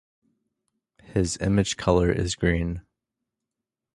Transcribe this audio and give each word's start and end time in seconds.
His 1.13 1.37
image 1.41 1.77
color 1.77 2.11
is 2.11 2.33
green. 2.33 2.81